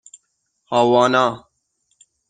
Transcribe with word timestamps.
هاوانا 0.69 1.25